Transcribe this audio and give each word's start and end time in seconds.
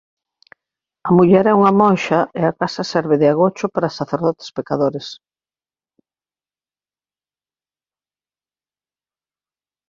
A 1.07 1.09
muller 1.17 1.45
á 1.51 1.53
unha 1.59 1.73
monxa 1.81 2.19
e 2.39 2.41
a 2.49 2.53
casa 2.59 2.83
serve 2.93 3.15
de 3.21 3.27
agocho 3.33 3.65
para 3.73 3.97
sacerdotes 3.99 4.49
pecadores. 4.57 5.07